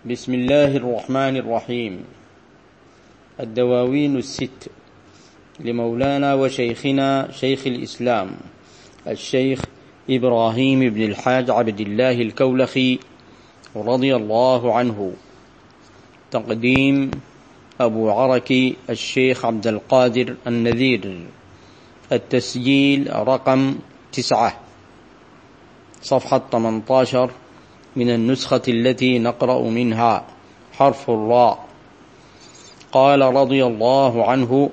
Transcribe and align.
بسم 0.00 0.34
الله 0.34 0.76
الرحمن 0.76 1.36
الرحيم. 1.36 2.04
الدواوين 3.40 4.16
الست 4.16 4.70
لمولانا 5.60 6.34
وشيخنا 6.34 7.28
شيخ 7.32 7.66
الإسلام 7.66 8.30
الشيخ 9.08 9.60
إبراهيم 10.10 10.80
بن 10.80 11.02
الحاج 11.02 11.50
عبد 11.50 11.80
الله 11.80 12.12
الكولخي 12.12 12.98
رضي 13.76 14.16
الله 14.16 14.74
عنه. 14.76 15.12
تقديم 16.30 17.10
أبو 17.80 18.10
عركي 18.10 18.76
الشيخ 18.90 19.44
عبد 19.44 19.66
القادر 19.66 20.36
النذير. 20.46 21.26
التسجيل 22.12 23.12
رقم 23.12 23.74
تسعة. 24.12 24.60
صفحة 26.02 26.42
18 26.52 27.30
من 27.96 28.10
النسخة 28.10 28.62
التي 28.68 29.18
نقرأ 29.18 29.62
منها. 29.62 30.24
حرف 30.72 31.10
الراء. 31.10 31.58
قال 32.92 33.20
رضي 33.20 33.66
الله 33.66 34.24
عنه 34.24 34.70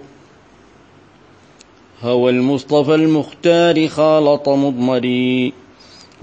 هو 2.01 2.29
المصطفى 2.29 2.95
المختار 2.95 3.87
خالط 3.87 4.49
مضمري 4.49 5.53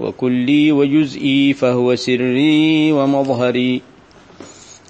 وكلي 0.01 0.73
وجزئي 0.73 1.53
فهو 1.53 1.95
سري 1.95 2.93
ومظهري. 2.93 3.83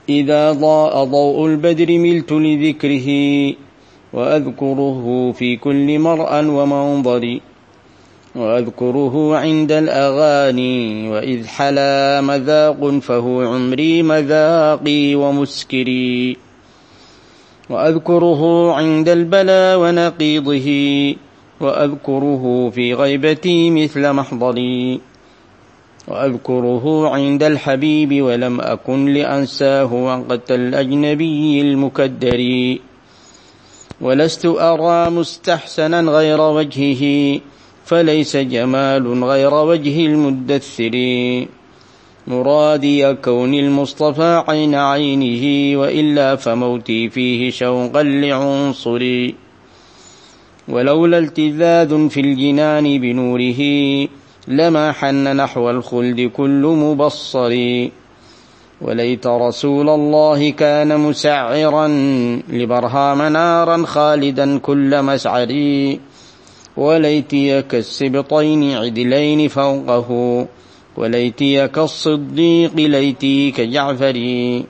إذا 0.08 0.52
ضاء 0.52 1.04
ضوء 1.04 1.46
البدر 1.46 1.98
ملت 1.98 2.32
لذكره 2.32 3.08
وأذكره 4.12 5.32
في 5.32 5.56
كل 5.56 5.98
مرأ 5.98 6.40
ومنظر 6.40 7.40
وأذكره 8.34 9.36
عند 9.36 9.72
الأغاني 9.72 11.08
وإذ 11.08 11.46
حلا 11.46 12.20
مذاق 12.20 12.98
فهو 12.98 13.42
عمري 13.42 14.02
مذاقي 14.02 15.14
ومسكري. 15.14 16.36
وأذكره 17.70 18.72
عند 18.72 19.08
البلا 19.08 19.76
ونقيضه 19.76 20.68
وأذكره 21.60 22.70
في 22.70 22.94
غيبتي 22.94 23.70
مثل 23.70 24.12
محضري. 24.12 25.00
وأذكره 26.08 27.08
عند 27.08 27.42
الحبيب 27.42 28.22
ولم 28.22 28.60
أكن 28.60 29.06
لأنساه 29.06 29.92
وقت 29.94 30.50
الأجنبي 30.50 31.60
المكدر. 31.60 32.40
ولست 34.00 34.46
أرى 34.46 35.10
مستحسنا 35.10 36.00
غير 36.00 36.40
وجهه. 36.40 37.40
فليس 37.84 38.36
جمال 38.36 39.24
غير 39.24 39.54
وجه 39.54 40.06
المدثر. 40.06 40.94
مرادي 42.26 43.14
كون 43.14 43.54
المصطفى 43.54 44.44
عين 44.48 44.74
عينه 44.74 45.78
وإلا 45.78 46.36
فموتي 46.36 47.08
فيه 47.08 47.50
شوقا 47.50 48.02
لعنصري 48.02 49.34
ولولا 50.68 51.18
التذاذ 51.18 52.08
في 52.08 52.20
الجنان 52.20 52.98
بنوره 52.98 53.60
لما 54.48 54.92
حن 54.92 55.36
نحو 55.36 55.70
الخلد 55.70 56.20
كل 56.20 56.62
مبصر. 56.78 57.52
وليت 58.80 59.26
رسول 59.26 59.88
الله 59.88 60.50
كان 60.50 61.00
مسعرا 61.00 61.88
لبرهام 62.48 63.22
نارا 63.22 63.86
خالدا 63.86 64.58
كل 64.58 65.02
مسعري. 65.02 66.00
وليتي 66.76 67.62
كالسبطين 67.62 68.72
عدلين 68.76 69.48
فوقه 69.48 70.46
وليتي 70.96 71.68
كالصديق 71.68 72.74
ليتي 72.76 73.50
كجعفري 73.50 74.64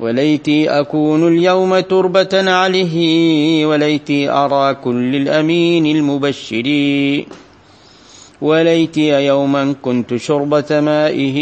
وليتي 0.00 0.68
أكون 0.70 1.28
اليوم 1.28 1.80
تربة 1.80 2.50
عليه 2.50 3.66
وليتي 3.66 4.30
أرى 4.30 4.74
كل 4.74 5.16
الأمين 5.16 5.86
المبشر 5.86 6.68
وليتي 8.42 9.26
يوما 9.26 9.74
كنت 9.82 10.16
شربة 10.16 10.80
مائه 10.80 11.38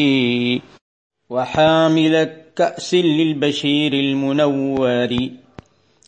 وحامل 1.31 2.31
كأس 2.57 2.95
للبشير 2.95 3.93
المنور. 3.93 5.42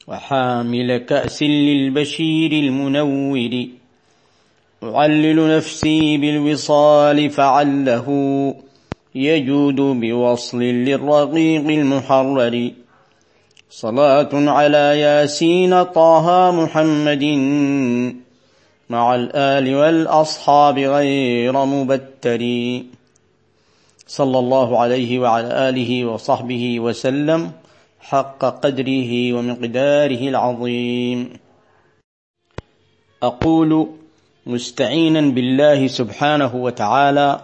وحامل 0.09 0.97
كأس 0.97 1.43
للبشير 1.43 2.53
المنور. 2.53 3.67
أعلل 4.83 5.57
نفسي 5.57 6.17
بالوصال 6.17 7.31
فعله. 7.31 8.09
يجود 9.15 9.77
بوصل 9.77 10.63
للرقيق 10.63 11.67
المحرر. 11.67 12.71
صلاة 13.71 14.29
على 14.33 15.01
ياسين 15.01 15.83
طه 15.83 16.51
محمد. 16.51 17.25
مع 18.91 19.15
الآل 19.15 19.75
والأصحاب 19.75 20.79
غير 20.79 21.65
مبتر. 21.65 22.43
صلى 24.07 24.39
الله 24.39 24.79
عليه 24.81 25.19
وعلى 25.19 25.69
آله 25.69 26.05
وصحبه 26.05 26.81
وسلم. 26.81 27.53
حق 28.05 28.39
قدره 28.39 29.33
ومقداره 29.33 30.29
العظيم. 30.29 31.31
أقول 33.23 33.89
مستعينا 34.47 35.21
بالله 35.21 35.87
سبحانه 35.87 36.57
وتعالى 36.57 37.41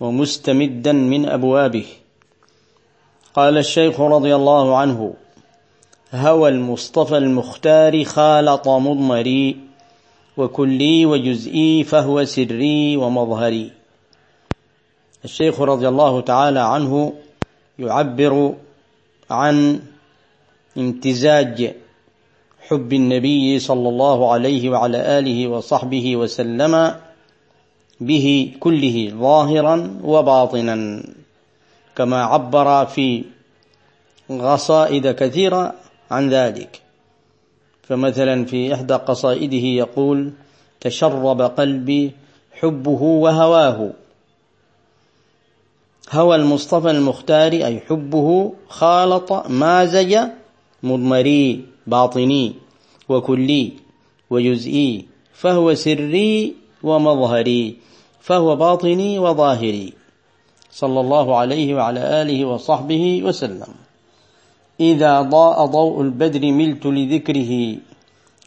ومستمدا 0.00 0.92
من 0.92 1.28
أبوابه. 1.28 1.86
قال 3.34 3.58
الشيخ 3.58 4.00
رضي 4.00 4.34
الله 4.34 4.76
عنه 4.76 5.14
هوى 6.14 6.48
المصطفى 6.48 7.16
المختار 7.16 8.04
خالط 8.04 8.68
مضمري 8.68 9.56
وكلي 10.36 11.06
وجزئي 11.06 11.84
فهو 11.84 12.24
سري 12.24 12.96
ومظهري. 12.96 13.70
الشيخ 15.24 15.60
رضي 15.60 15.88
الله 15.88 16.20
تعالى 16.20 16.60
عنه 16.60 17.12
يعبر 17.78 18.54
عن 19.30 19.80
امتزاج 20.78 21.74
حب 22.68 22.92
النبي 22.92 23.58
صلى 23.58 23.88
الله 23.88 24.32
عليه 24.32 24.70
وعلى 24.70 25.18
آله 25.18 25.48
وصحبه 25.48 26.16
وسلم 26.16 26.94
به 28.00 28.52
كله 28.60 29.12
ظاهرا 29.14 30.00
وباطنا 30.04 31.02
كما 31.96 32.24
عبر 32.24 32.86
في 32.86 33.24
قصائد 34.28 35.06
كثيرة 35.08 35.74
عن 36.10 36.30
ذلك. 36.30 36.82
فمثلا 37.82 38.44
في 38.44 38.74
إحدى 38.74 38.94
قصائده 38.94 39.66
يقول 39.82 40.32
تشرب 40.80 41.40
قلبي 41.42 42.12
حبه 42.52 43.02
وهواه 43.02 43.92
هوى 46.12 46.36
المصطفى 46.36 46.90
المختار 46.90 47.52
أي 47.52 47.80
حبه 47.80 48.52
خالط 48.68 49.32
مازج 49.48 50.18
مضمري 50.82 51.64
باطني 51.86 52.54
وكلي 53.08 53.72
وجزئي 54.30 55.06
فهو 55.32 55.74
سري 55.74 56.54
ومظهري 56.82 57.76
فهو 58.20 58.56
باطني 58.56 59.18
وظاهري. 59.18 59.92
صلى 60.70 61.00
الله 61.00 61.36
عليه 61.36 61.74
وعلى 61.74 62.22
آله 62.22 62.44
وصحبه 62.44 63.22
وسلم. 63.24 63.72
إذا 64.80 65.22
ضاء 65.22 65.66
ضوء 65.66 66.02
البدر 66.02 66.52
ملت 66.52 66.86
لذكره 66.86 67.76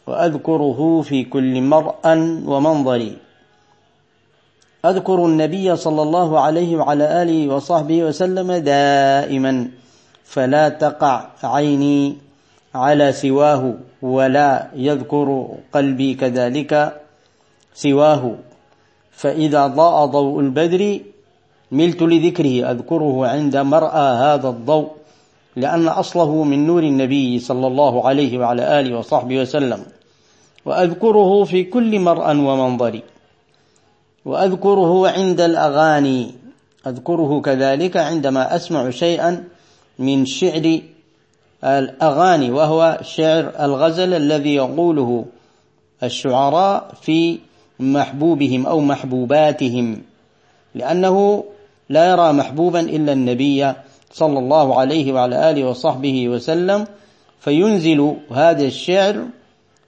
وأذكره 0.06 1.02
في 1.02 1.24
كل 1.24 1.60
مرأ 1.62 2.00
ومنظري. 2.46 3.16
أذكر 4.82 5.26
النبي 5.26 5.76
صلى 5.76 6.02
الله 6.02 6.40
عليه 6.40 6.76
وعلى 6.76 7.22
آله 7.22 7.54
وصحبه 7.54 8.04
وسلم 8.04 8.52
دائما 8.52 9.68
فلا 10.24 10.68
تقع 10.68 11.24
عيني 11.44 12.16
على 12.74 13.12
سواه 13.12 13.74
ولا 14.02 14.68
يذكر 14.74 15.48
قلبي 15.72 16.14
كذلك 16.14 17.00
سواه. 17.74 18.34
فإذا 19.10 19.66
ضاء 19.66 20.06
ضوء 20.06 20.40
البدر 20.40 21.00
ملت 21.72 22.02
لذكره 22.02 22.70
أذكره 22.70 23.26
عند 23.26 23.56
مرأى 23.56 24.08
هذا 24.24 24.48
الضوء 24.48 24.90
لأن 25.56 25.88
أصله 25.88 26.44
من 26.44 26.66
نور 26.66 26.82
النبي 26.82 27.38
صلى 27.38 27.66
الله 27.66 28.08
عليه 28.08 28.38
وعلى 28.38 28.80
آله 28.80 28.98
وصحبه 28.98 29.40
وسلم. 29.40 29.82
وأذكره 30.64 31.44
في 31.44 31.64
كل 31.64 32.00
مرأى 32.00 32.38
ومنظر. 32.38 33.00
وأذكره 34.24 35.08
عند 35.08 35.40
الأغاني. 35.40 36.34
أذكره 36.86 37.40
كذلك 37.40 37.96
عندما 37.96 38.56
أسمع 38.56 38.90
شيئا 38.90 39.44
من 39.98 40.26
شعر 40.26 40.80
الأغاني 41.64 42.50
وهو 42.50 42.98
شعر 43.02 43.52
الغزل 43.60 44.14
الذي 44.14 44.54
يقوله 44.54 45.24
الشعراء 46.02 46.94
في 47.02 47.38
محبوبهم 47.80 48.66
أو 48.66 48.80
محبوباتهم 48.80 50.02
لأنه 50.74 51.44
لا 51.88 52.10
يرى 52.10 52.32
محبوبا 52.32 52.80
إلا 52.80 53.12
النبي 53.12 53.72
صلى 54.12 54.38
الله 54.38 54.80
عليه 54.80 55.12
وعلى 55.12 55.50
آله 55.50 55.64
وصحبه 55.64 56.28
وسلم 56.28 56.86
فينزل 57.40 58.16
هذا 58.32 58.64
الشعر 58.64 59.26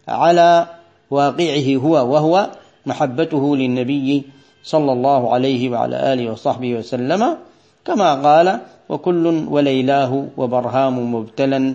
على 0.08 0.66
واقعه 1.10 1.76
هو 1.76 1.92
وهو 1.92 2.50
محبته 2.86 3.56
للنبي 3.56 4.22
صلى 4.64 4.92
الله 4.92 5.34
عليه 5.34 5.70
وعلى 5.70 6.12
آله 6.12 6.30
وصحبه 6.30 6.74
وسلم 6.74 7.36
كما 7.84 8.14
قال 8.14 8.60
وكل 8.88 9.26
وليلاه 9.48 10.26
وبرهام 10.36 11.14
مبتلا 11.14 11.74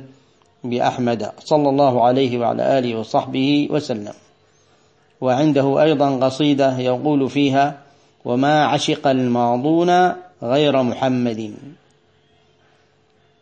بأحمد 0.64 1.32
صلى 1.40 1.70
الله 1.70 2.04
عليه 2.06 2.38
وعلى 2.40 2.80
آله 2.80 3.00
وصحبه 3.00 3.68
وسلم. 3.72 4.14
وعنده 5.22 5.84
أيضا 5.84 6.26
قصيدة 6.26 6.80
يقول 6.80 7.30
فيها 7.30 7.78
وما 8.26 8.66
عشق 8.66 9.08
الماضون 9.08 10.14
غير 10.44 10.84
محمد. 10.84 11.54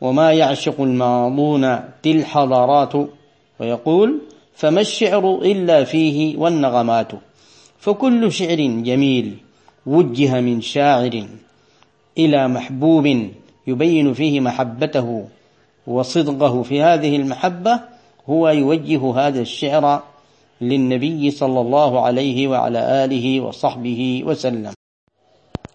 وما 0.02 0.34
يعشق 0.34 0.82
الماضون 0.82 1.80
تل 2.04 2.26
حضارات 2.26 2.94
ويقول 3.60 4.22
فما 4.56 4.82
الشعر 4.82 5.36
إلا 5.36 5.84
فيه 5.84 6.38
والنغمات. 6.38 7.12
فكل 7.80 8.32
شعر 8.32 8.58
جميل 8.62 9.38
وجه 9.86 10.42
من 10.42 10.62
شاعر 10.62 11.28
إلى 12.18 12.48
محبوب 12.48 13.32
يبين 13.68 14.14
فيه 14.14 14.40
محبته 14.40 15.28
وصدقه 15.88 16.64
في 16.64 16.82
هذه 16.82 17.16
المحبة 17.16 17.80
هو 18.30 18.50
يوجه 18.50 19.28
هذا 19.28 19.42
الشعر 19.42 20.04
للنبي 20.62 21.32
صلى 21.32 21.62
الله 21.62 22.06
عليه 22.06 22.48
وعلى 22.48 23.06
آله 23.06 23.42
وصحبه 23.42 24.24
وسلم. 24.26 24.74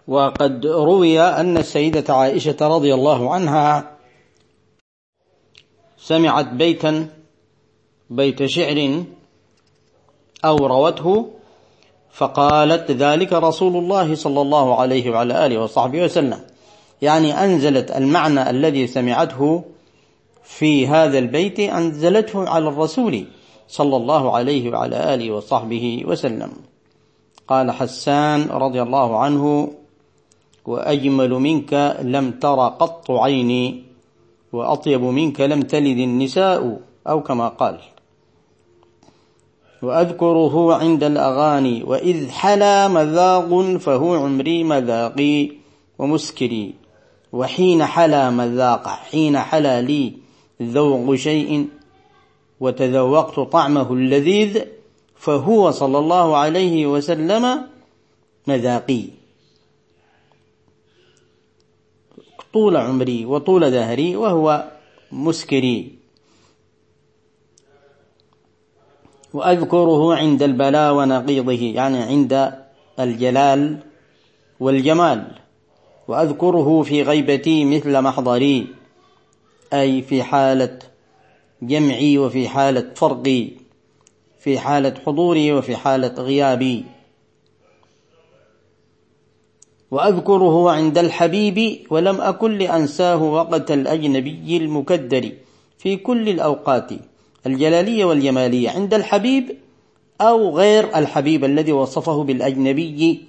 وقد 0.08 0.66
روي 0.66 1.20
أن 1.20 1.56
السيدة 1.56 2.14
عائشة 2.14 2.56
رضي 2.60 2.94
الله 2.94 3.34
عنها 3.34 3.96
سمعت 5.98 6.48
بيتا 6.48 7.08
بيت 8.10 8.46
شعر 8.46 9.04
أو 10.44 10.56
روته 10.66 11.30
فقالت 12.12 12.90
ذلك 12.90 13.32
رسول 13.32 13.76
الله 13.76 14.14
صلى 14.14 14.40
الله 14.40 14.80
عليه 14.80 15.10
وعلى 15.10 15.46
آله 15.46 15.58
وصحبه 15.58 16.04
وسلم. 16.04 16.40
يعني 17.02 17.44
أنزلت 17.44 17.90
المعنى 17.90 18.50
الذي 18.50 18.86
سمعته 18.86 19.64
في 20.44 20.86
هذا 20.86 21.18
البيت 21.18 21.60
أنزلته 21.60 22.48
على 22.48 22.68
الرسول 22.68 23.24
صلى 23.68 23.96
الله 23.96 24.36
عليه 24.36 24.70
وعلى 24.70 25.14
آله 25.14 25.30
وصحبه 25.30 26.04
وسلم. 26.06 26.52
قال 27.48 27.70
حسان 27.70 28.48
رضي 28.48 28.82
الله 28.82 29.18
عنه 29.18 29.72
وأجمل 30.66 31.30
منك 31.30 31.96
لم 32.02 32.30
تر 32.30 32.68
قط 32.68 33.10
عيني 33.10 33.84
وأطيب 34.52 35.02
منك 35.02 35.40
لم 35.40 35.62
تلد 35.62 35.98
النساء 35.98 36.80
أو 37.08 37.22
كما 37.22 37.48
قال. 37.48 37.78
وأذكره 39.82 40.74
عند 40.74 41.04
الأغاني 41.04 41.82
وإذ 41.82 42.30
حلا 42.30 42.88
مذاق 42.88 43.76
فهو 43.76 44.14
عمري 44.14 44.64
مذاقي 44.64 45.50
ومسكري. 45.98 46.74
وحين 47.32 47.84
حلا 47.84 48.30
مذاق 48.30 48.88
حين 48.88 49.38
حلا 49.38 49.82
لي 49.82 50.12
ذوق 50.62 51.14
شيء 51.14 51.68
وتذوقت 52.60 53.40
طعمه 53.40 53.92
اللذيذ 53.92 54.60
فهو 55.16 55.70
صلى 55.70 55.98
الله 55.98 56.36
عليه 56.36 56.86
وسلم 56.86 57.62
مذاقي. 58.46 59.04
طول 62.52 62.76
عمري 62.76 63.26
وطول 63.26 63.70
دهري 63.70 64.16
وهو 64.16 64.70
مسكري. 65.12 66.01
وأذكره 69.34 70.14
عند 70.14 70.42
البلاء 70.42 70.94
ونقيضه 70.94 71.62
يعني 71.62 71.98
عند 71.98 72.52
الجلال 73.00 73.78
والجمال. 74.60 75.24
وأذكره 76.08 76.82
في 76.82 77.02
غيبتي 77.02 77.64
مثل 77.64 78.00
محضري 78.00 78.66
أي 79.72 80.02
في 80.02 80.22
حالة 80.22 80.78
جمعي 81.62 82.18
وفي 82.18 82.48
حالة 82.48 82.86
فرقي 82.94 83.48
في 84.40 84.58
حالة 84.58 84.94
حضوري 85.06 85.52
وفي 85.52 85.76
حالة 85.76 86.14
غيابي. 86.18 86.84
وأذكره 89.90 90.70
عند 90.70 90.98
الحبيب 90.98 91.86
ولم 91.90 92.20
أكن 92.20 92.58
لأنساه 92.58 93.22
وقت 93.22 93.70
الأجنبي 93.70 94.56
المكدر 94.56 95.32
في 95.78 95.96
كل 95.96 96.28
الأوقات. 96.28 96.90
الجلالية 97.46 98.04
والجمالية 98.04 98.70
عند 98.70 98.94
الحبيب 98.94 99.56
أو 100.20 100.56
غير 100.56 100.96
الحبيب 100.96 101.44
الذي 101.44 101.72
وصفه 101.72 102.24
بالأجنبي. 102.24 103.22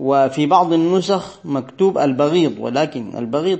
وفي 0.00 0.46
بعض 0.46 0.72
النسخ 0.72 1.38
مكتوب 1.44 1.98
البغيض 1.98 2.58
ولكن 2.58 3.16
البغيض 3.18 3.58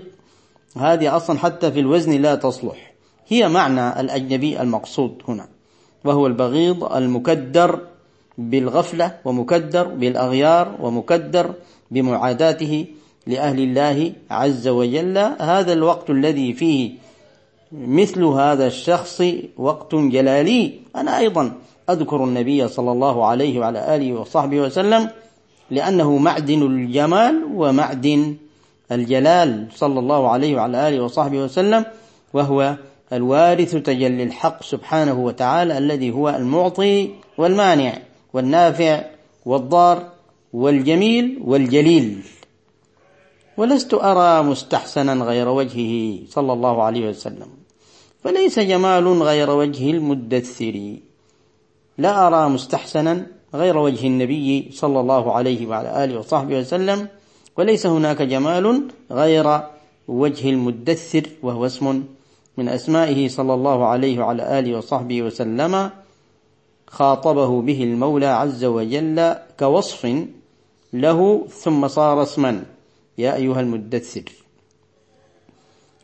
هذه 0.77 1.17
أصلا 1.17 1.39
حتى 1.39 1.73
في 1.73 1.81
الوزن 1.81 2.13
لا 2.13 2.35
تصلح. 2.35 2.93
هي 3.29 3.49
معنى 3.49 4.01
الأجنبي 4.01 4.61
المقصود 4.61 5.23
هنا 5.29 5.49
وهو 6.05 6.27
البغيض 6.27 6.85
المكدر 6.85 7.81
بالغفلة 8.39 9.19
ومكدر 9.25 9.87
بالأغيار 9.87 10.77
ومكدر 10.81 11.55
بمعاداته 11.91 12.87
لأهل 13.27 13.61
الله 13.61 14.13
عز 14.31 14.69
وجل. 14.69 15.19
هذا 15.19 15.73
الوقت 15.73 16.11
الذي 16.11 16.53
فيه 16.53 16.93
مثل 17.73 18.25
هذا 18.25 18.67
الشخص 18.67 19.23
وقت 19.57 19.95
جلالي. 19.95 20.81
أنا 20.97 21.19
أيضا 21.19 21.53
أذكر 21.91 22.25
النبي 22.25 22.69
صلى 22.69 22.93
الله 22.93 23.27
عليه 23.27 23.61
وعلى 23.61 23.97
آله 23.97 24.13
وصحبه 24.13 24.61
وسلم 24.61 25.11
لأنه 25.71 26.17
معدن 26.17 26.63
الجمال 26.63 27.45
ومعدن 27.55 28.37
الجلال 28.93 29.67
صلى 29.75 29.99
الله 29.99 30.29
عليه 30.29 30.57
وعلى 30.57 30.89
آله 30.89 31.05
وصحبه 31.05 31.39
وسلم 31.39 31.85
وهو 32.33 32.77
الوارث 33.13 33.77
تجلي 33.77 34.23
الحق 34.23 34.63
سبحانه 34.63 35.21
وتعالى 35.21 35.79
الذي 35.79 36.11
هو 36.11 36.29
المعطي 36.29 37.11
والمانع 37.39 37.99
والنافع 38.33 39.05
والضار 39.47 40.09
والجميل 40.53 41.39
والجليل. 41.45 42.23
ولست 43.57 43.95
أرى 43.95 44.43
مستحسنا 44.43 45.25
غير 45.25 45.49
وجهه 45.49 46.19
صلى 46.29 46.53
الله 46.53 46.83
عليه 46.83 47.09
وسلم. 47.09 47.62
فليس 48.25 48.59
جمال 48.59 49.23
غير 49.23 49.51
وجه 49.51 49.91
المدثر. 49.91 50.97
لا 51.99 52.27
أرى 52.27 52.49
مستحسنا 52.49 53.27
غير 53.55 53.79
وجه 53.79 54.07
النبي 54.07 54.71
صلى 54.73 55.01
الله 55.01 55.33
عليه 55.33 55.67
وعلى 55.67 56.05
آله 56.05 56.19
وصحبه 56.19 56.59
وسلم 56.59 57.09
وليس 57.57 57.87
هناك 57.87 58.23
جمال 58.23 58.83
غير 59.11 59.61
وجه 60.09 60.51
المدثر 60.51 61.23
وهو 61.43 61.67
اسم 61.67 62.05
من 62.57 62.69
أسمائه 62.69 63.29
صلى 63.29 63.55
الله 63.55 63.87
عليه 63.87 64.19
وعلى 64.19 64.59
آله 64.59 64.79
وصحبه 64.79 65.23
وسلم 65.23 65.91
خاطبه 66.87 67.63
به 67.63 67.83
المولى 67.83 68.27
عز 68.27 68.65
وجل 68.65 69.35
كوصف 69.61 70.27
له 70.93 71.47
ثم 71.49 71.89
صار 71.89 72.23
اسما. 72.23 72.65
يا 73.19 73.35
أيها 73.35 73.61
المدثر. 73.61 74.42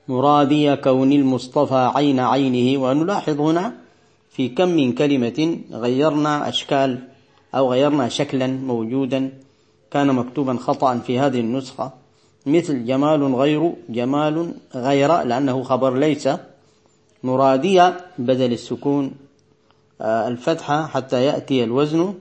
مرادي 0.08 0.76
كون 0.76 1.12
المصطفى 1.12 1.90
عين 1.94 2.20
عينه 2.20 2.82
ونلاحظ 2.82 3.40
هنا 3.40 3.72
في 4.30 4.48
كم 4.48 4.68
من 4.68 4.92
كلمة 4.92 5.58
غيرنا 5.72 6.48
أشكال 6.48 6.98
أو 7.54 7.72
غيرنا 7.72 8.08
شكلا 8.08 8.46
موجودا 8.46 9.32
كان 9.90 10.14
مكتوبا 10.14 10.56
خطأ 10.56 10.98
في 10.98 11.18
هذه 11.18 11.40
النسخة. 11.40 11.92
مثل 12.46 12.84
جمال 12.84 13.34
غير 13.34 13.72
جمال 13.88 14.54
غير 14.74 15.22
لأنه 15.22 15.62
خبر 15.62 15.98
ليس. 15.98 16.28
مرادية 17.22 17.96
بدل 18.18 18.52
السكون. 18.52 19.12
آه، 20.00 20.28
الفتحة 20.28 20.86
حتى 20.86 21.24
يأتي 21.24 21.64
الوزن. 21.64 22.14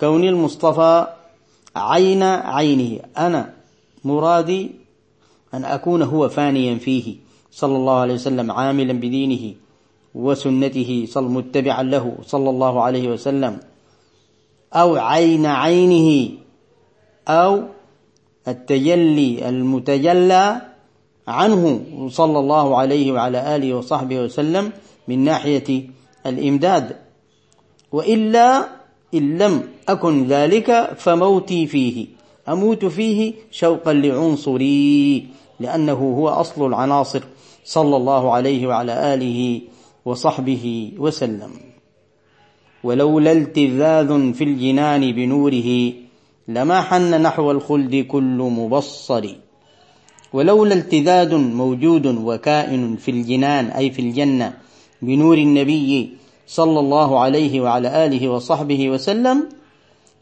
كون 0.00 0.24
المصطفى 0.24 1.06
عين 1.76 2.22
عينه. 2.22 3.00
أنا 3.18 3.52
مرادي 4.04 4.81
أن 5.54 5.64
أكون 5.64 6.02
هو 6.02 6.28
فانيا 6.28 6.74
فيه 6.78 7.16
صلى 7.50 7.76
الله 7.76 7.96
عليه 7.96 8.14
وسلم 8.14 8.50
عاملا 8.50 8.92
بدينه 8.92 9.54
وسنته 10.14 11.06
صل 11.08 11.24
متبعا 11.24 11.82
له 11.82 12.16
صلى 12.26 12.50
الله 12.50 12.82
عليه 12.82 13.08
وسلم. 13.08 13.60
أو 14.72 14.96
عين 14.96 15.46
عينه 15.46 16.28
أو 17.28 17.62
التجلي 18.48 19.48
المتجلى 19.48 20.62
عنه 21.28 21.84
صلى 22.08 22.38
الله 22.38 22.76
عليه 22.78 23.12
وعلى 23.12 23.56
آله 23.56 23.74
وصحبه 23.74 24.20
وسلم 24.20 24.72
من 25.08 25.24
ناحية 25.24 25.88
الإمداد. 26.26 26.96
وإلا 27.92 28.68
إن 29.14 29.38
لم 29.38 29.62
أكن 29.88 30.26
ذلك 30.26 30.90
فموتي 30.96 31.66
فيه. 31.66 32.06
أموت 32.48 32.84
فيه 32.84 33.34
شوقا 33.50 33.92
لعنصري. 33.92 35.26
لأنه 35.62 35.92
هو 36.18 36.28
أصل 36.28 36.66
العناصر. 36.66 37.22
صلى 37.64 37.96
الله 37.96 38.32
عليه 38.32 38.66
وعلى 38.66 39.14
آله 39.14 39.60
وصحبه 40.04 40.92
وسلم. 40.98 41.50
ولولا 42.84 43.32
التذاذ 43.32 44.32
في 44.32 44.44
الجنان 44.44 45.12
بنوره 45.12 45.92
لما 46.48 46.80
حن 46.80 47.22
نحو 47.22 47.50
الخلد 47.50 47.94
كل 47.94 48.38
مبصر. 48.58 49.24
ولولا 50.32 50.74
التذاذ 50.74 51.36
موجود 51.36 52.06
وكائن 52.06 52.96
في 52.96 53.10
الجنان 53.10 53.66
أي 53.66 53.90
في 53.90 54.02
الجنة 54.02 54.52
بنور 55.02 55.38
النبي 55.38 56.16
صلى 56.46 56.80
الله 56.80 57.20
عليه 57.20 57.60
وعلى 57.60 58.06
آله 58.06 58.28
وصحبه 58.28 58.90
وسلم 58.90 59.48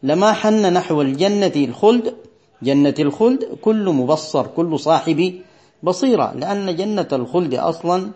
لما 0.03 0.33
حن 0.33 0.73
نحو 0.73 1.01
الجنة 1.01 1.51
الخلد 1.55 2.15
جنة 2.63 2.93
الخلد 2.99 3.43
كل 3.61 3.89
مبصر 3.89 4.47
كل 4.47 4.79
صاحب 4.79 5.33
بصيرة. 5.83 6.33
لأن 6.35 6.75
جنة 6.75 7.07
الخلد 7.13 7.53
أصلا 7.53 8.11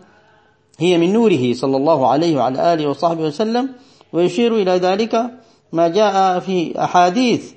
هي 0.80 0.98
من 0.98 1.14
نوره 1.14 1.54
صلى 1.54 1.78
الله 1.78 2.08
عليه 2.08 2.38
وعلى 2.38 2.74
آله 2.74 2.90
وصحبه 2.90 3.24
وسلم. 3.24 3.70
ويشير 4.14 4.56
إلى 4.56 4.72
ذلك 4.72 5.32
ما 5.74 5.88
جاء 5.88 6.40
في 6.40 6.84
أحاديث 6.84 7.54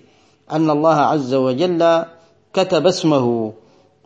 أن 0.52 0.70
الله 0.70 0.94
عز 0.94 1.34
وجل 1.34 2.04
كتب 2.52 2.86
اسمه 2.86 3.52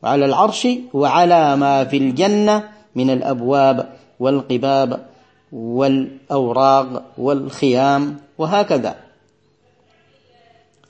على 0.05 0.25
العرش 0.25 0.69
وعلى 0.95 1.57
ما 1.57 1.85
في 1.85 1.97
الجنة 1.97 2.69
من 2.95 3.11
الأبواب 3.11 3.93
والقباب 4.21 5.07
والأوراق 5.53 7.03
والخيام 7.19 8.17
وهكذا. 8.39 9.12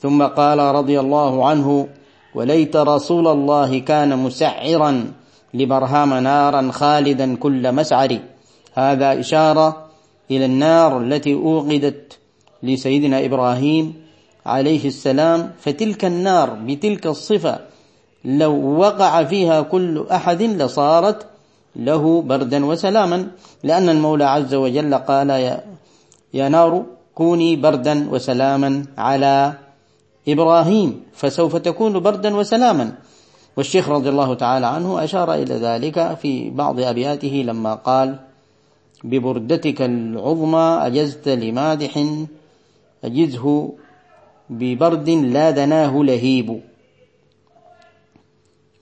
ثم 0.03 0.23
قال 0.23 0.59
رضي 0.59 1.01
الله 1.01 1.49
عنه 1.49 1.89
وليت 2.35 2.77
رسول 2.77 3.29
الله 3.29 3.79
كان 3.79 4.19
مسعرا 4.19 5.13
لبرهام 5.55 6.15
نارا 6.15 6.71
خالدا 6.73 7.37
كل 7.37 7.73
مسعر 7.73 8.19
هذا 8.75 9.21
إشارة 9.21 9.87
إلى 10.31 10.45
النار 10.45 11.01
التي 11.01 11.35
أوقدت 11.35 12.19
لسيدنا 12.63 13.25
إبراهيم 13.25 13.95
عليه 14.47 14.87
السلام 14.87 15.51
فتلك 15.59 16.05
النار 16.05 16.51
بتلك 16.51 17.07
الصفة 17.07 17.59
لو 18.25 18.79
وقع 18.79 19.25
فيها 19.25 19.61
كل 19.61 20.07
أحد 20.13 20.43
لصارت 20.43 21.27
له 21.77 22.23
بردا 22.23 22.67
وسلاما 22.67 23.27
لأن 23.63 23.89
المولى 23.89 24.25
عز 24.25 24.55
وجل 24.55 24.95
قال 24.95 25.31
يا, 25.31 25.65
يا 26.35 26.49
نار 26.49 26.85
كوني 27.15 27.57
بردا 27.57 28.11
وسلاما 28.11 28.85
على 28.99 29.53
إبراهيم 30.29 31.03
فسوف 31.13 31.57
تكون 31.57 32.01
بردا 32.01 32.37
وسلاما. 32.37 32.93
والشيخ 33.57 33.89
رضي 33.89 34.09
الله 34.09 34.35
تعالى 34.35 34.67
عنه 34.67 35.05
أشار 35.05 35.35
إلى 35.35 35.55
ذلك 35.55 36.15
في 36.15 36.51
بعض 36.51 36.81
أبياته 36.81 37.45
لما 37.47 37.75
قال 37.75 38.19
ببردتك 39.05 39.83
العظمى 39.83 40.79
أجزت 40.83 41.29
لمادح 41.29 42.07
أجزه 43.05 43.73
ببرد 44.51 45.11
لا 45.11 45.51
دناه 45.51 46.03
لهيب. 46.05 46.61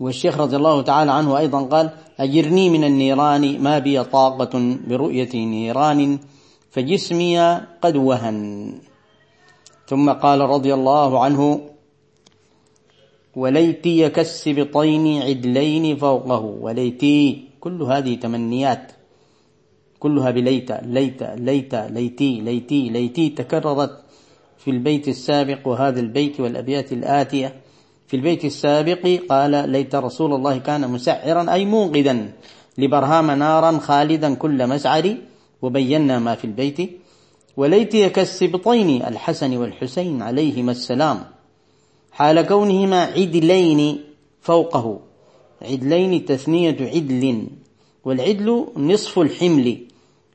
والشيخ 0.00 0.40
رضي 0.40 0.56
الله 0.56 0.82
تعالى 0.82 1.12
عنه 1.12 1.38
أيضا 1.38 1.62
قال 1.62 1.90
أجرني 2.20 2.70
من 2.70 2.84
النيران 2.84 3.62
ما 3.62 3.78
بي 3.78 4.04
طاقة 4.04 4.76
برؤية 4.88 5.34
نيران 5.34 6.18
فجسمي 6.70 7.60
قد 7.82 7.96
وهن. 7.96 8.72
ثم 9.90 10.10
قال 10.10 10.40
رضي 10.40 10.74
الله 10.74 11.24
عنه 11.24 11.60
وليتي 13.36 14.08
كالسبطين 14.08 15.22
عدلين 15.22 15.96
فوقه 15.96 16.40
وليتي 16.40 17.44
كل 17.60 17.82
هذه 17.82 18.14
تمنيات 18.14 18.92
كلها 19.98 20.30
بليت 20.30 20.72
ليت 20.72 21.22
ليت 21.22 21.74
ليتي 21.74 22.40
ليتي 22.40 22.88
ليتي 22.88 23.28
تكررت 23.28 23.90
في 24.58 24.70
البيت 24.70 25.08
السابق 25.08 25.68
وهذا 25.68 26.00
البيت 26.00 26.40
والأبيات 26.40 26.92
الآتية. 26.92 27.54
في 28.06 28.16
البيت 28.16 28.44
السابق 28.44 29.20
قال 29.30 29.70
ليت 29.70 29.94
رسول 29.94 30.34
الله 30.34 30.58
كان 30.58 30.90
مسعرا 30.90 31.52
أي 31.52 31.64
موقدا 31.64 32.32
لبرهام 32.78 33.30
نارا 33.30 33.78
خالدا 33.78 34.34
كل 34.34 34.66
مسعر 34.66 35.16
وبينا 35.62 36.18
ما 36.18 36.34
في 36.34 36.44
البيت 36.44 36.99
وليتي 37.60 38.08
كالسبطين 38.08 39.02
الحسن 39.02 39.56
والحسين 39.56 40.22
عليهما 40.22 40.72
السلام. 40.72 41.24
حال 42.12 42.42
كونهما 42.42 43.00
عدلين 43.02 44.00
فوقه. 44.40 45.00
عدلين 45.62 46.24
تثنية 46.24 46.76
عدل 46.80 47.46
والعدل 48.04 48.66
نصف 48.76 49.18
الحمل 49.18 49.78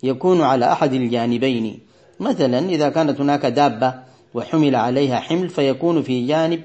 يكون 0.04 0.42
على 0.42 0.72
أحد 0.72 0.94
الجانبين. 0.94 1.80
مثلا 2.20 2.60
إذا 2.70 2.90
كانت 2.90 3.22
هناك 3.22 3.46
دابة 3.46 3.94
وحمل 4.34 4.76
عليها 4.76 5.20
حمل 5.20 5.50
فيكون 5.50 6.02
في 6.02 6.28
جانب 6.28 6.62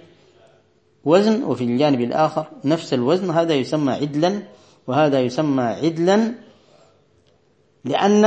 وزن 1.04 1.42
وفي 1.42 1.64
الجانب 1.64 2.00
الآخر 2.00 2.46
نفس 2.64 2.94
الوزن. 2.94 3.30
هذا 3.30 3.54
يسمى 3.54 3.92
عدلا 3.92 4.42
وهذا 4.86 5.20
يسمى 5.20 5.62
عدلا 5.62 6.34
لأن 7.84 8.24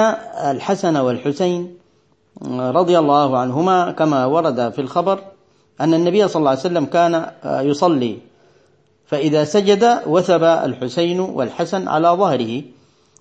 الحسن 0.52 0.98
والحسين 0.98 1.83
رضي 2.42 3.00
الله 3.00 3.38
عنهما 3.38 3.92
كما 3.92 4.26
ورد 4.26 4.72
في 4.74 4.82
الخبر 4.82 5.20
أن 5.82 5.94
النبي 5.94 6.28
صلى 6.28 6.40
الله 6.40 6.50
عليه 6.50 6.60
وسلم 6.60 6.86
كان 6.86 7.32
يصلي. 7.46 8.18
فإذا 9.06 9.44
سجد 9.44 10.02
وثب 10.08 10.44
الحسين 10.44 11.20
والحسن 11.20 11.88
على 11.88 12.08
ظهره. 12.08 12.62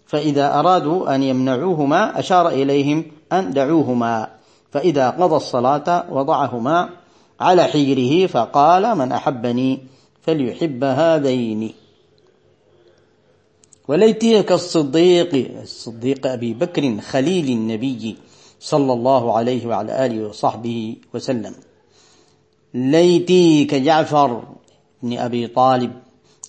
فإذا 0.07 0.59
أرادوا 0.59 1.15
أن 1.15 1.23
يمنعوهما 1.23 2.19
أشار 2.19 2.49
إليهم 2.49 3.05
أن 3.33 3.51
دعوهما. 3.53 4.29
فإذا 4.71 5.11
قضى 5.11 5.37
الصلاة 5.37 6.05
وضعهما 6.11 6.89
على 7.41 7.65
حجره 7.65 8.27
فقال 8.27 8.99
من 8.99 9.13
أحبني 9.13 9.81
فليحب 10.23 10.85
هذين. 10.85 11.73
وليتي 13.89 14.43
كالصديق 14.43 15.51
الصديق 15.63 16.27
أبي 16.27 16.55
بكر 16.55 17.01
خليل 17.01 17.49
النبي. 17.49 18.17
صلى 18.63 18.93
الله 18.93 19.37
عليه 19.37 19.67
وعلى 19.67 20.07
آله 20.07 20.29
وصحبه 20.29 20.97
وسلم. 21.15 21.55
ليتي 22.75 23.65
كجعفر 23.65 24.43
بن 25.03 25.19
أبي 25.19 25.47
طالب 25.47 25.93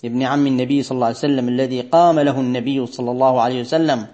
ابن 0.04 0.22
عم 0.22 0.46
النبي 0.46 0.82
صلى 0.82 0.96
الله 0.96 1.06
عليه 1.06 1.16
وسلم 1.16 1.48
الذي 1.48 1.80
قام 1.80 2.20
له 2.20 2.40
النبي 2.40 2.86
صلى 2.86 3.10
الله 3.10 3.40
عليه 3.40 3.60
وسلم 3.60 4.06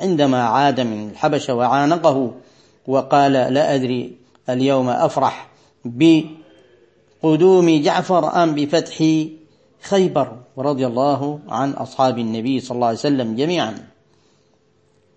عندما 0.00 0.42
عاد 0.42 0.80
من 0.80 1.10
الحبشة 1.10 1.54
وعانقه 1.54 2.32
وقال 2.86 3.32
لا 3.32 3.74
أدري 3.74 4.16
اليوم 4.50 4.88
أفرح 4.88 5.48
بقدوم 5.84 7.82
جعفر 7.82 8.42
أم 8.42 8.54
بفتح 8.54 9.04
خيبر 9.82 10.36
رضي 10.58 10.86
الله 10.86 11.38
عن 11.48 11.70
أصحاب 11.72 12.18
النبي 12.18 12.60
صلى 12.60 12.74
الله 12.74 12.86
عليه 12.86 12.98
وسلم 12.98 13.36
جميعا. 13.36 13.93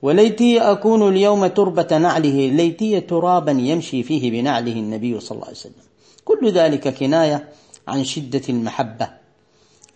وليتي 0.01 0.59
أكون 0.59 1.09
اليوم 1.09 1.47
تربة 1.47 1.97
نعله 1.97 2.49
ليتي 2.49 3.01
ترابا 3.01 3.51
يمشي 3.51 4.03
فيه 4.03 4.31
بنعله 4.31 4.73
النبي 4.73 5.19
صلى 5.19 5.35
الله 5.35 5.47
عليه 5.47 5.57
وسلم. 5.57 5.73
كل 6.25 6.51
ذلك 6.51 6.87
كناية 6.87 7.49
عن 7.87 8.03
شدة 8.03 8.41
المحبة. 8.49 9.09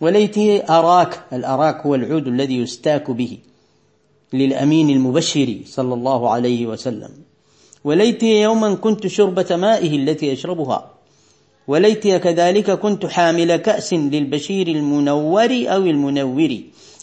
وليتي 0.00 0.70
أراك 0.70 1.24
الأراك 1.32 1.86
هو 1.86 1.94
العود 1.94 2.26
الذي 2.26 2.56
يستاك 2.58 3.10
به 3.10 3.38
للأمين 4.32 4.90
المبشر 4.90 5.58
صلى 5.66 5.94
الله 5.94 6.30
عليه 6.30 6.66
وسلم. 6.66 7.10
وليتي 7.84 8.42
يوما 8.42 8.74
كنت 8.74 9.06
شربة 9.06 9.56
مائه 9.56 9.96
التي 9.96 10.26
يشربها 10.26 10.90
وليتي 11.68 12.18
كذلك 12.18 12.70
كنت 12.70 13.06
حامل 13.06 13.56
كأس 13.56 13.92
للبشير 13.92 14.68
المنور 14.68 15.64
أو 15.66 15.82
المنور. 15.82 16.58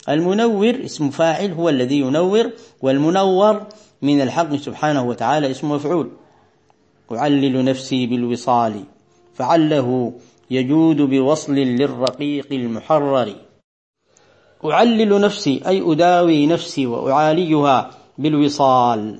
المنور 0.09 0.75
اسم 0.85 1.09
فاعل 1.09 1.51
هو 1.51 1.69
الذي 1.69 1.99
ينور 1.99 2.51
والمنور 2.81 3.67
من 4.01 4.21
الحق 4.21 4.55
سبحانه 4.55 5.03
وتعالى 5.03 5.51
اسم 5.51 5.71
مفعول. 5.71 6.09
أعلل 7.11 7.65
نفسي 7.65 8.07
بالوصال 8.07 8.83
فعله 9.33 10.13
يجود 10.51 11.01
بوصل 11.01 11.55
للرقيق 11.55 12.47
المحرر. 12.51 13.35
أعلل 14.65 15.21
نفسي 15.21 15.61
أي 15.67 15.91
أداوي 15.91 16.47
نفسي 16.47 16.85
وأعاليها 16.87 17.89
بالوصال 18.17 19.19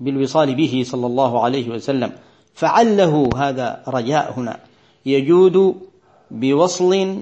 بالوصال 0.00 0.54
به 0.54 0.82
صلى 0.86 1.06
الله 1.06 1.44
عليه 1.44 1.70
وسلم. 1.70 2.12
فعله 2.54 3.28
هذا 3.36 3.82
رجاء 3.88 4.34
هنا 4.36 4.60
يجود 5.06 5.74
بوصل 6.30 7.18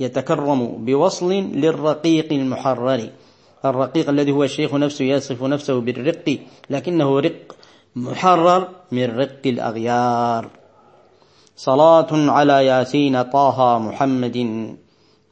يتكرم 0.00 0.84
بوصل 0.84 1.32
للرقيق 1.32 2.32
المحرر. 2.32 3.10
الرقيق 3.64 4.08
الذي 4.08 4.32
هو 4.32 4.44
الشيخ 4.44 4.74
نفسه 4.74 5.04
يصف 5.04 5.42
نفسه 5.42 5.80
بالرق 5.80 6.38
لكنه 6.70 7.20
رق 7.20 7.56
محرر 7.96 8.68
من 8.92 9.18
رق 9.18 9.42
الأغيار. 9.46 10.48
صلاة 11.56 12.06
على 12.12 12.66
ياسين 12.66 13.22
طه 13.22 13.78
محمد 13.78 14.36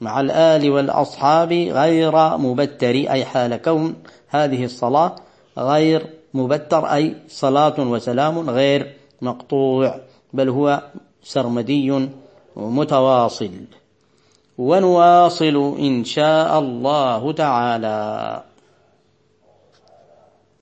مع 0.00 0.20
الآل 0.20 0.70
والأصحاب 0.70 1.52
غير 1.52 2.38
مبتر 2.38 2.94
أي 2.94 3.24
حال 3.24 3.56
كون 3.56 3.94
هذه 4.28 4.64
الصلاة 4.64 5.16
غير 5.58 6.06
مبتر 6.34 6.86
أي 6.86 7.16
صلاة 7.28 7.80
وسلام 7.80 8.50
غير 8.50 8.96
مقطوع 9.22 10.00
بل 10.32 10.48
هو 10.48 10.82
سرمدي 11.22 12.08
متواصل. 12.56 13.50
ونواصل 14.58 15.76
إن 15.78 16.04
شاء 16.04 16.58
الله 16.58 17.32
تعالى. 17.32 18.42